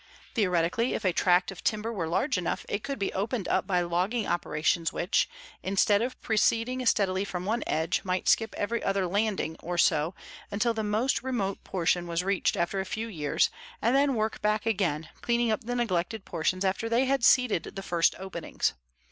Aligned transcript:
Theoretically 0.33 0.95
if 0.95 1.05
a 1.05 1.13
tract 1.13 1.51
of 1.51 1.63
timber 1.63 1.93
were 1.93 2.07
large 2.07 2.35
enough, 2.35 2.65
it 2.67 2.81
could 2.83 2.97
be 2.97 3.13
opened 3.13 3.47
up 3.47 3.67
by 3.67 3.81
logging 3.81 4.25
operations 4.25 4.91
which, 4.91 5.29
instead 5.61 6.01
of 6.01 6.19
proceeding 6.23 6.83
steadily 6.87 7.23
from 7.23 7.45
one 7.45 7.63
edge, 7.67 8.01
might 8.03 8.27
skip 8.27 8.55
every 8.57 8.81
other 8.83 9.05
landing 9.05 9.57
or 9.61 9.77
so 9.77 10.15
until 10.49 10.73
the 10.73 10.81
most 10.81 11.21
remote 11.21 11.63
portion 11.63 12.07
was 12.07 12.23
reached 12.23 12.57
after 12.57 12.79
a 12.79 12.83
few 12.83 13.07
years, 13.07 13.51
and 13.79 13.95
then 13.95 14.15
work 14.15 14.41
back 14.41 14.65
again, 14.65 15.07
cleaning 15.21 15.51
up 15.51 15.65
the 15.65 15.75
neglected 15.75 16.25
portions 16.25 16.65
after 16.65 16.89
they 16.89 17.05
had 17.05 17.23
seeded 17.23 17.61
the 17.75 17.83
first 17.83 18.15
openings. 18.17 18.73